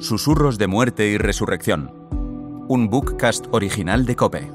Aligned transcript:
Susurros 0.00 0.58
de 0.58 0.68
muerte 0.68 1.08
y 1.08 1.18
resurrección. 1.18 1.92
Un 2.68 2.88
bookcast 2.88 3.46
original 3.50 4.06
de 4.06 4.14
Cope. 4.14 4.52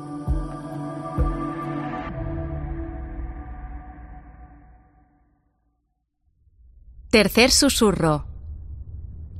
Tercer 7.09 7.51
susurro. 7.51 8.25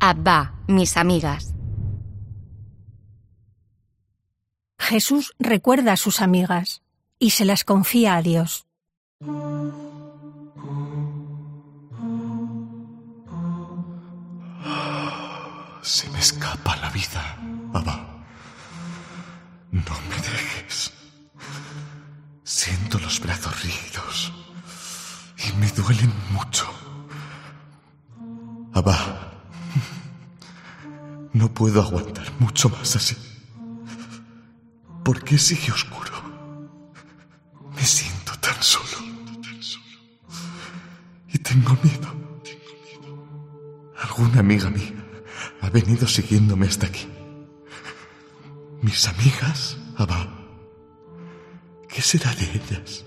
Abba, 0.02 0.56
mis 0.68 0.98
amigas. 0.98 1.56
Jesús 4.78 5.34
recuerda 5.40 5.94
a 5.94 5.98
sus 5.98 6.20
amigas 6.20 6.82
y 7.18 7.30
se 7.30 7.46
las 7.46 7.64
confía 7.64 8.18
a 8.18 8.22
Dios. 8.22 8.68
Se 15.84 16.10
me 16.12 16.20
escapa 16.20 16.78
la 16.78 16.90
vida, 16.92 17.38
Abba. 17.74 18.24
No 19.70 20.00
me 20.10 20.16
dejes. 20.16 20.94
Siento 22.46 23.00
los 23.00 23.20
brazos 23.20 23.64
rígidos 23.64 24.32
y 25.46 25.52
me 25.58 25.70
duelen 25.72 26.14
mucho. 26.32 26.66
Abba, 28.72 29.42
no 31.34 31.54
puedo 31.54 31.82
aguantar 31.82 32.32
mucho 32.40 32.70
más 32.70 32.96
así. 32.96 33.18
¿Por 35.04 35.22
qué 35.22 35.38
sigue 35.38 35.74
oscuro? 35.74 36.14
Me 37.76 37.84
siento 37.84 38.32
tan 38.40 38.56
solo. 38.64 39.06
Y 41.28 41.38
tengo 41.40 41.78
miedo. 41.84 42.08
Alguna 44.02 44.40
amiga 44.40 44.70
mía 44.70 45.03
venido 45.74 46.08
siguiéndome 46.08 46.68
hasta 46.68 46.86
aquí. 46.86 47.08
Mis 48.82 49.08
amigas, 49.08 49.76
Abba. 49.98 50.30
¿Qué 51.90 52.02
será 52.02 52.34
de 52.36 52.46
ellas? 52.46 53.04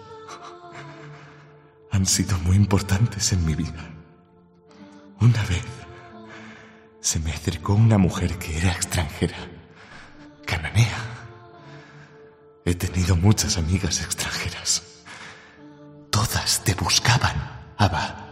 Han 1.93 2.05
sido 2.05 2.37
muy 2.39 2.57
importantes 2.57 3.33
en 3.33 3.47
mi 3.47 3.55
vida. 3.55 3.89
Una 5.21 5.43
vez 5.45 5.65
se 7.01 7.21
me 7.21 7.31
acercó 7.31 7.75
una 7.75 7.99
mujer 7.99 8.37
que 8.37 8.59
era 8.59 8.73
extranjera, 8.73 9.39
cananea. 10.45 10.99
He 12.65 12.75
tenido 12.75 13.15
muchas 13.15 13.59
amigas 13.59 14.01
extranjeras. 14.03 15.05
Todas 16.11 16.65
te 16.65 16.75
buscaban, 16.75 17.37
Abba. 17.77 18.27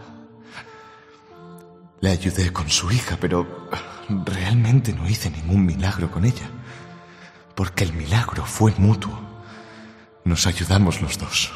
Le 2.01 2.09
ayudé 2.11 2.51
con 2.51 2.69
su 2.69 2.91
hija, 2.91 3.17
pero 3.19 3.69
realmente 4.09 4.93
no 4.93 5.07
hice 5.07 5.29
ningún 5.29 5.65
milagro 5.65 6.11
con 6.11 6.25
ella. 6.25 6.49
Porque 7.55 7.83
el 7.83 7.93
milagro 7.93 8.45
fue 8.45 8.73
mutuo. 8.77 9.17
Nos 10.23 10.47
ayudamos 10.47 11.01
los 11.01 11.17
dos. 11.17 11.51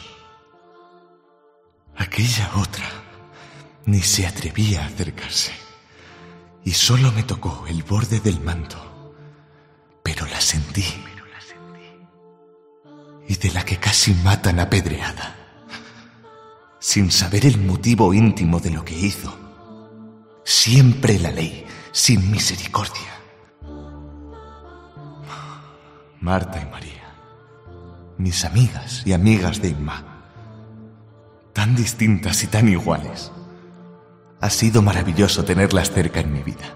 Aquella 1.95 2.51
otra 2.55 2.85
ni 3.85 4.01
se 4.01 4.25
atrevía 4.25 4.83
a 4.83 4.87
acercarse. 4.87 5.51
Y 6.63 6.71
solo 6.71 7.11
me 7.11 7.23
tocó 7.23 7.65
el 7.67 7.83
borde 7.83 8.19
del 8.19 8.39
manto. 8.39 9.15
Pero 10.03 10.25
la 10.27 10.39
sentí. 10.39 10.85
Y 13.27 13.35
de 13.35 13.51
la 13.51 13.63
que 13.63 13.77
casi 13.77 14.13
matan 14.15 14.59
apedreada. 14.59 15.35
Sin 16.79 17.11
saber 17.11 17.45
el 17.45 17.59
motivo 17.59 18.13
íntimo 18.13 18.59
de 18.59 18.71
lo 18.71 18.85
que 18.85 18.97
hizo. 18.97 19.37
Siempre 20.43 21.19
la 21.19 21.31
ley, 21.31 21.65
sin 21.91 22.29
misericordia. 22.31 23.19
Marta 26.21 26.61
y 26.61 26.65
María, 26.69 27.15
mis 28.17 28.43
amigas 28.43 29.03
y 29.05 29.13
amigas 29.13 29.61
de 29.61 29.69
Inma, 29.69 30.03
tan 31.53 31.75
distintas 31.75 32.43
y 32.43 32.47
tan 32.47 32.67
iguales. 32.67 33.31
Ha 34.41 34.49
sido 34.49 34.81
maravilloso 34.81 35.43
tenerlas 35.43 35.91
cerca 35.91 36.19
en 36.19 36.33
mi 36.33 36.43
vida. 36.43 36.75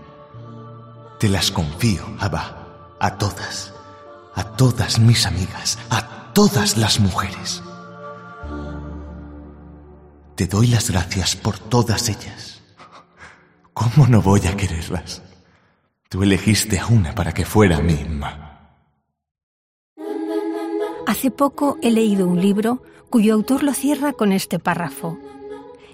Te 1.20 1.30
las 1.30 1.52
confío, 1.52 2.04
Abba, 2.20 2.96
a 3.00 3.18
todas, 3.18 3.74
a 4.36 4.44
todas 4.44 5.00
mis 5.00 5.26
amigas, 5.26 5.78
a 5.90 6.32
todas 6.34 6.78
las 6.78 7.00
mujeres. 7.00 7.62
Te 10.36 10.48
doy 10.48 10.68
las 10.68 10.90
gracias 10.90 11.36
por 11.36 11.60
todas 11.60 12.10
ellas. 12.10 12.63
¿Cómo 13.84 14.08
no 14.08 14.22
voy 14.22 14.40
a 14.48 14.56
quererlas? 14.56 15.22
Tú 16.08 16.24
elegiste 16.24 16.80
a 16.80 16.88
una 16.88 17.14
para 17.14 17.34
que 17.34 17.44
fuera 17.44 17.82
mi 17.82 17.94
Inma. 17.94 18.80
Hace 21.06 21.32
poco 21.32 21.78
he 21.82 21.92
leído 21.92 22.26
un 22.28 22.40
libro 22.40 22.82
cuyo 23.10 23.34
autor 23.34 23.62
lo 23.62 23.74
cierra 23.74 24.14
con 24.14 24.32
este 24.32 24.58
párrafo. 24.58 25.20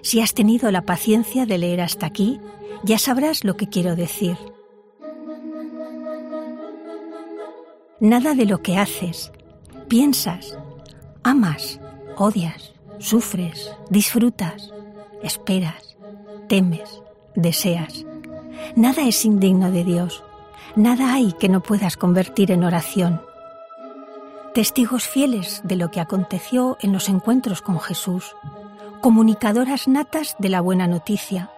Si 0.04 0.22
has 0.22 0.36
tenido 0.36 0.70
la 0.72 0.84
paciencia 0.84 1.48
de 1.48 1.58
leer 1.58 1.82
hasta 1.82 2.06
aquí, 2.06 2.40
ya 2.84 3.00
sabrás 3.00 3.44
lo 3.44 3.58
que 3.58 3.68
quiero 3.68 3.96
decir. 3.96 4.38
Nada 8.00 8.36
de 8.36 8.46
lo 8.46 8.62
que 8.62 8.78
haces, 8.78 9.32
piensas, 9.88 10.60
amas, 11.24 11.80
odias, 12.18 12.74
sufres, 13.00 13.72
disfrutas, 13.90 14.72
esperas, 15.24 15.98
temes, 16.48 17.02
deseas. 17.40 18.06
Nada 18.76 19.04
es 19.04 19.26
indigno 19.26 19.72
de 19.72 19.84
Dios. 19.84 20.24
Nada 20.76 21.14
hay 21.14 21.34
que 21.34 21.50
no 21.50 21.62
puedas 21.62 21.98
convertir 21.98 22.52
en 22.52 22.64
oración 22.64 23.22
testigos 24.54 25.08
fieles 25.08 25.62
de 25.64 25.76
lo 25.76 25.92
que 25.92 26.00
aconteció 26.00 26.78
en 26.82 26.92
los 26.92 27.10
encuentros 27.10 27.62
con 27.62 27.80
Jesús, 27.80 28.36
comunicadoras 29.02 29.88
natas 29.88 30.36
de 30.40 30.50
la 30.50 30.62
buena 30.62 30.88
noticia, 30.88 31.52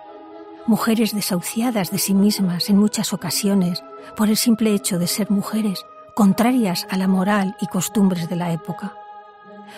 mujeres 0.67 1.13
desahuciadas 1.15 1.91
de 1.91 1.97
sí 1.97 2.13
mismas 2.13 2.69
en 2.69 2.77
muchas 2.77 3.13
ocasiones 3.13 3.83
por 4.15 4.29
el 4.29 4.37
simple 4.37 4.73
hecho 4.73 4.99
de 4.99 5.07
ser 5.07 5.31
mujeres, 5.31 5.85
contrarias 6.15 6.85
a 6.89 6.97
la 6.97 7.07
moral 7.07 7.55
y 7.61 7.67
costumbres 7.67 8.29
de 8.29 8.35
la 8.35 8.51
época. 8.51 8.93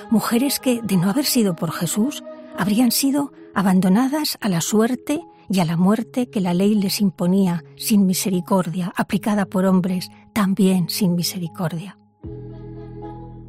Mujeres 0.10 0.60
que, 0.60 0.82
de 0.82 0.98
no 0.98 1.10
haber 1.10 1.26
sido 1.26 1.56
por 1.56 1.72
Jesús, 1.72 2.24
habrían 2.58 2.92
sido 2.92 3.32
abandonadas 3.54 4.38
a 4.42 4.50
la 4.50 4.60
suerte 4.60 5.22
y 5.54 5.60
a 5.60 5.66
la 5.66 5.78
muerte 5.78 6.32
que 6.32 6.42
la 6.42 6.56
ley 6.56 6.74
les 6.74 7.00
imponía 7.00 7.64
sin 7.78 8.08
misericordia, 8.08 8.92
aplicada 8.96 9.46
por 9.46 9.66
hombres 9.66 10.10
también 10.34 10.90
sin 10.90 11.16
misericordia. 11.16 12.00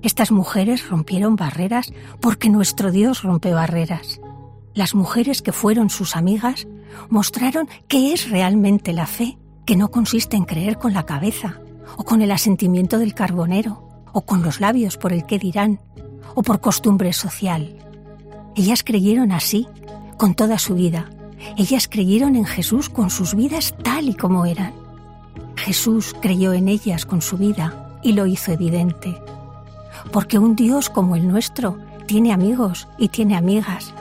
Estas 0.03 0.31
mujeres 0.31 0.87
rompieron 0.87 1.35
barreras 1.35 1.95
porque 2.21 2.51
nuestro 2.51 2.91
Dios 2.91 3.23
rompe 3.23 3.55
barreras. 3.55 4.21
Las 4.75 4.95
mujeres 4.95 5.41
que 5.41 5.53
fueron 5.53 5.89
sus 5.89 6.15
amigas 6.15 6.69
mostraron 7.09 7.71
qué 7.89 8.13
es 8.13 8.29
realmente 8.29 8.93
la 8.93 9.07
fe, 9.07 9.39
que 9.65 9.75
no 9.75 9.91
consiste 9.91 10.37
en 10.37 10.45
creer 10.45 10.77
con 10.77 10.93
la 10.93 11.07
cabeza, 11.07 11.59
o 11.97 12.05
con 12.05 12.21
el 12.21 12.33
asentimiento 12.33 12.99
del 12.99 13.15
carbonero, 13.15 14.05
o 14.13 14.27
con 14.27 14.43
los 14.43 14.61
labios 14.61 14.99
por 14.99 15.15
el 15.15 15.25
que 15.25 15.39
dirán, 15.39 15.81
o 16.35 16.43
por 16.43 16.61
costumbre 16.61 17.15
social. 17.15 17.79
Ellas 18.57 18.85
creyeron 18.85 19.33
así, 19.33 19.67
con 20.19 20.35
toda 20.35 20.59
su 20.59 20.75
vida. 20.75 21.09
Ellas 21.57 21.89
creyeron 21.89 22.37
en 22.37 22.45
Jesús 22.45 22.89
con 22.89 23.11
sus 23.11 23.35
vidas 23.35 23.75
tal 23.83 24.09
y 24.09 24.15
como 24.15 24.47
eran. 24.47 24.73
Jesús 25.57 26.15
creyó 26.21 26.53
en 26.53 26.69
ellas 26.69 27.07
con 27.07 27.23
su 27.23 27.37
vida 27.37 27.99
y 28.03 28.13
lo 28.13 28.27
hizo 28.27 28.53
evidente 28.53 29.21
porque 30.13 30.39
un 30.39 30.57
Dios 30.57 30.91
como 30.91 31.17
el 31.17 31.27
nuestro 31.27 31.79
tiene 32.07 32.33
amigos 32.33 32.89
y 32.99 33.09
tiene 33.09 33.37
amigas, 33.37 33.95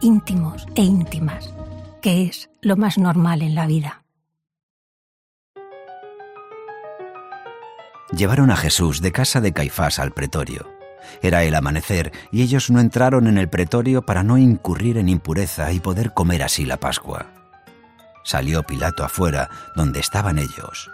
íntimos 0.00 0.66
e 0.74 0.82
íntimas, 0.82 1.54
que 2.02 2.24
es 2.24 2.50
lo 2.60 2.76
más 2.76 2.98
normal 2.98 3.42
en 3.42 3.54
la 3.54 3.66
vida. 3.66 4.02
Llevaron 8.16 8.50
a 8.50 8.56
Jesús 8.56 9.00
de 9.00 9.12
casa 9.12 9.40
de 9.40 9.52
Caifás 9.52 9.98
al 9.98 10.12
pretorio. 10.12 10.75
Era 11.22 11.42
el 11.44 11.54
amanecer 11.54 12.12
y 12.30 12.42
ellos 12.42 12.70
no 12.70 12.80
entraron 12.80 13.26
en 13.26 13.38
el 13.38 13.48
pretorio 13.48 14.02
para 14.02 14.22
no 14.22 14.38
incurrir 14.38 14.98
en 14.98 15.08
impureza 15.08 15.72
y 15.72 15.80
poder 15.80 16.12
comer 16.14 16.42
así 16.42 16.64
la 16.64 16.78
Pascua. 16.78 17.26
Salió 18.24 18.62
Pilato 18.64 19.04
afuera, 19.04 19.48
donde 19.76 20.00
estaban 20.00 20.38
ellos. 20.38 20.90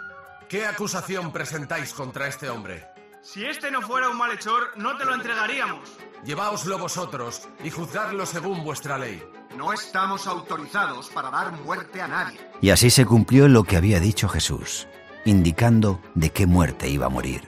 ¿Qué 0.47 0.65
acusación 0.67 1.31
presentáis 1.31 1.93
contra 1.93 2.27
este 2.27 2.49
hombre? 2.49 2.85
Si 3.23 3.45
este 3.45 3.71
no 3.71 3.81
fuera 3.81 4.09
un 4.09 4.17
malhechor, 4.17 4.77
no 4.77 4.97
te 4.97 5.05
lo 5.05 5.15
entregaríamos. 5.15 5.97
Lleváoslo 6.25 6.77
vosotros 6.77 7.47
y 7.63 7.69
juzgadlo 7.69 8.25
según 8.25 8.63
vuestra 8.63 8.97
ley. 8.97 9.23
No 9.57 9.71
estamos 9.71 10.27
autorizados 10.27 11.09
para 11.09 11.31
dar 11.31 11.53
muerte 11.53 12.01
a 12.01 12.07
nadie. 12.07 12.39
Y 12.61 12.69
así 12.69 12.89
se 12.89 13.05
cumplió 13.05 13.47
lo 13.47 13.63
que 13.63 13.77
había 13.77 13.99
dicho 13.99 14.27
Jesús, 14.27 14.87
indicando 15.25 16.01
de 16.15 16.31
qué 16.31 16.45
muerte 16.45 16.89
iba 16.89 17.05
a 17.05 17.09
morir. 17.09 17.47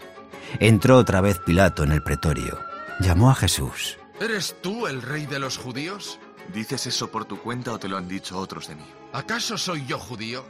Entró 0.59 0.97
otra 0.97 1.21
vez 1.21 1.39
Pilato 1.39 1.83
en 1.83 1.91
el 1.91 2.01
pretorio. 2.01 2.59
Llamó 2.99 3.29
a 3.29 3.35
Jesús. 3.35 3.97
¿Eres 4.19 4.55
tú 4.61 4.87
el 4.87 5.01
rey 5.01 5.25
de 5.25 5.39
los 5.39 5.57
judíos? 5.57 6.19
¿Dices 6.53 6.87
eso 6.87 7.11
por 7.11 7.25
tu 7.25 7.39
cuenta 7.39 7.73
o 7.73 7.79
te 7.79 7.89
lo 7.89 7.97
han 7.97 8.07
dicho 8.07 8.37
otros 8.37 8.67
de 8.67 8.75
mí? 8.75 8.85
¿Acaso 9.11 9.57
soy 9.57 9.85
yo 9.85 9.99
judío? 9.99 10.45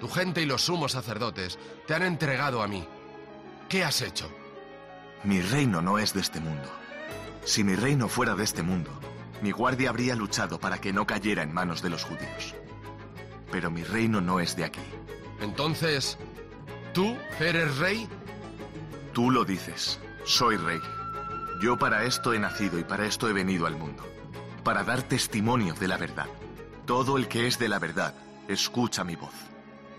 Tu 0.00 0.08
gente 0.08 0.42
y 0.42 0.46
los 0.46 0.62
sumos 0.62 0.92
sacerdotes 0.92 1.58
te 1.86 1.94
han 1.94 2.02
entregado 2.02 2.62
a 2.62 2.66
mí. 2.66 2.84
¿Qué 3.68 3.84
has 3.84 4.02
hecho? 4.02 4.28
Mi 5.22 5.40
reino 5.40 5.80
no 5.80 5.98
es 5.98 6.12
de 6.12 6.20
este 6.20 6.40
mundo. 6.40 6.68
Si 7.44 7.62
mi 7.62 7.76
reino 7.76 8.08
fuera 8.08 8.34
de 8.34 8.44
este 8.44 8.62
mundo, 8.62 8.90
mi 9.42 9.52
guardia 9.52 9.90
habría 9.90 10.16
luchado 10.16 10.58
para 10.58 10.78
que 10.80 10.92
no 10.92 11.06
cayera 11.06 11.42
en 11.42 11.52
manos 11.52 11.82
de 11.82 11.90
los 11.90 12.04
judíos. 12.04 12.54
Pero 13.52 13.70
mi 13.70 13.84
reino 13.84 14.20
no 14.20 14.40
es 14.40 14.56
de 14.56 14.64
aquí. 14.64 14.80
Entonces, 15.40 16.18
¿tú 16.92 17.16
eres 17.38 17.76
rey? 17.78 18.08
Tú 19.16 19.30
lo 19.30 19.46
dices. 19.46 19.98
Soy 20.26 20.58
rey. 20.58 20.78
Yo 21.62 21.78
para 21.78 22.04
esto 22.04 22.34
he 22.34 22.38
nacido 22.38 22.78
y 22.78 22.84
para 22.84 23.06
esto 23.06 23.30
he 23.30 23.32
venido 23.32 23.66
al 23.66 23.74
mundo. 23.74 24.04
Para 24.62 24.84
dar 24.84 25.00
testimonio 25.04 25.72
de 25.72 25.88
la 25.88 25.96
verdad. 25.96 26.26
Todo 26.84 27.16
el 27.16 27.26
que 27.26 27.46
es 27.46 27.58
de 27.58 27.70
la 27.70 27.78
verdad, 27.78 28.12
escucha 28.46 29.04
mi 29.04 29.16
voz. 29.16 29.32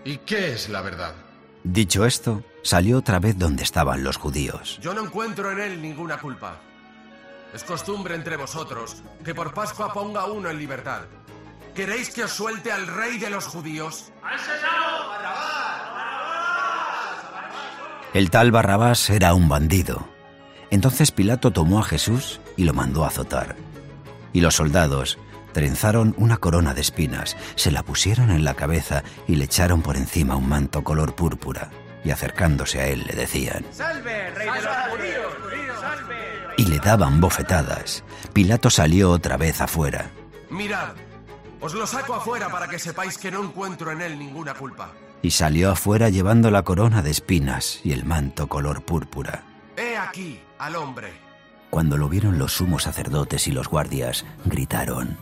¿Y 0.04 0.18
qué 0.18 0.52
es 0.52 0.68
la 0.68 0.82
verdad? 0.82 1.16
Dicho 1.64 2.06
esto, 2.06 2.44
salió 2.62 2.98
otra 2.98 3.18
vez 3.18 3.36
donde 3.36 3.64
estaban 3.64 4.04
los 4.04 4.16
judíos. 4.16 4.78
Yo 4.80 4.94
no 4.94 5.02
encuentro 5.02 5.50
en 5.50 5.58
él 5.62 5.82
ninguna 5.82 6.20
culpa. 6.20 6.60
Es 7.52 7.64
costumbre 7.64 8.14
entre 8.14 8.36
vosotros 8.36 9.02
que 9.24 9.34
por 9.34 9.52
Pascua 9.52 9.92
ponga 9.92 10.26
uno 10.26 10.48
en 10.48 10.58
libertad. 10.58 11.00
¿Queréis 11.74 12.10
que 12.10 12.22
os 12.22 12.30
suelte 12.30 12.70
al 12.70 12.86
rey 12.86 13.18
de 13.18 13.30
los 13.30 13.46
judíos? 13.46 14.12
El 18.18 18.30
tal 18.30 18.50
Barrabás 18.50 19.10
era 19.10 19.32
un 19.32 19.48
bandido. 19.48 20.08
Entonces 20.72 21.12
Pilato 21.12 21.52
tomó 21.52 21.78
a 21.78 21.84
Jesús 21.84 22.40
y 22.56 22.64
lo 22.64 22.74
mandó 22.74 23.04
a 23.04 23.06
azotar. 23.06 23.54
Y 24.32 24.40
los 24.40 24.56
soldados 24.56 25.18
trenzaron 25.52 26.16
una 26.18 26.38
corona 26.38 26.74
de 26.74 26.80
espinas, 26.80 27.36
se 27.54 27.70
la 27.70 27.84
pusieron 27.84 28.32
en 28.32 28.42
la 28.42 28.54
cabeza 28.54 29.04
y 29.28 29.36
le 29.36 29.44
echaron 29.44 29.82
por 29.82 29.96
encima 29.96 30.34
un 30.34 30.48
manto 30.48 30.82
color 30.82 31.14
púrpura. 31.14 31.70
Y 32.04 32.10
acercándose 32.10 32.80
a 32.80 32.88
él 32.88 33.04
le 33.06 33.14
decían, 33.14 33.64
¡Salve, 33.70 34.30
rey 34.30 34.48
de 34.48 34.62
los 34.62 35.34
judíos! 35.36 35.80
¡Salve! 35.80 36.16
y 36.56 36.64
le 36.64 36.80
daban 36.80 37.20
bofetadas. 37.20 38.02
Pilato 38.32 38.68
salió 38.68 39.12
otra 39.12 39.36
vez 39.36 39.60
afuera. 39.60 40.10
Mirad, 40.50 40.94
os 41.60 41.72
lo 41.72 41.86
saco 41.86 42.16
afuera 42.16 42.48
para 42.48 42.66
que 42.66 42.80
sepáis 42.80 43.16
que 43.16 43.30
no 43.30 43.44
encuentro 43.44 43.92
en 43.92 44.00
él 44.00 44.18
ninguna 44.18 44.54
culpa. 44.54 44.90
Y 45.22 45.32
salió 45.32 45.70
afuera 45.72 46.08
llevando 46.08 46.50
la 46.50 46.62
corona 46.62 47.02
de 47.02 47.10
espinas 47.10 47.80
y 47.84 47.92
el 47.92 48.04
manto 48.04 48.48
color 48.48 48.82
púrpura. 48.82 49.42
He 49.76 49.96
aquí 49.96 50.40
al 50.58 50.76
hombre. 50.76 51.12
Cuando 51.70 51.96
lo 51.96 52.08
vieron 52.08 52.38
los 52.38 52.52
sumos 52.52 52.84
sacerdotes 52.84 53.46
y 53.46 53.52
los 53.52 53.68
guardias, 53.68 54.24
gritaron, 54.44 55.18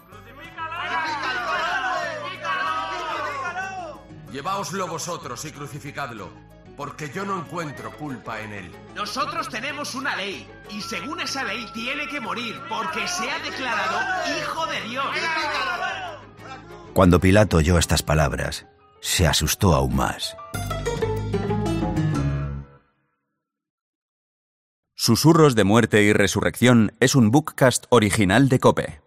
Lleváoslo 4.36 4.86
vosotros 4.86 5.42
y 5.46 5.50
crucificadlo, 5.50 6.28
porque 6.76 7.10
yo 7.10 7.24
no 7.24 7.38
encuentro 7.38 7.90
culpa 7.92 8.40
en 8.40 8.52
él. 8.52 8.72
Nosotros 8.94 9.48
tenemos 9.48 9.94
una 9.94 10.14
ley 10.14 10.46
y 10.68 10.82
según 10.82 11.20
esa 11.20 11.42
ley 11.42 11.66
tiene 11.72 12.06
que 12.06 12.20
morir 12.20 12.54
porque 12.68 13.08
se 13.08 13.30
ha 13.30 13.38
declarado 13.38 13.98
hijo 14.38 14.66
de 14.66 14.80
Dios. 14.90 15.06
Cuando 16.92 17.18
Pilato 17.18 17.56
oyó 17.56 17.78
estas 17.78 18.02
palabras, 18.02 18.66
se 19.00 19.26
asustó 19.26 19.74
aún 19.74 19.96
más. 19.96 20.36
Susurros 24.94 25.54
de 25.54 25.64
muerte 25.64 26.02
y 26.02 26.12
resurrección 26.12 26.96
es 27.00 27.14
un 27.14 27.30
bookcast 27.30 27.84
original 27.90 28.48
de 28.48 28.58
Cope. 28.58 29.05